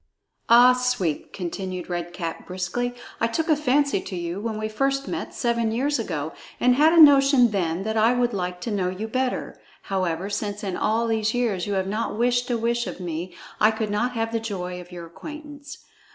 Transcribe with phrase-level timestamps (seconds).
[0.49, 5.07] "Ah, Sweep!" continued Red Cap briskly, "I took a fancy to you when we first
[5.07, 8.89] met, seven years ago, and had a notion then that I would like to know
[8.89, 9.61] you better.
[9.83, 13.69] However, since in all these years you have not wished a wish of me, I
[13.69, 15.77] could not have the joy of your acquaintance.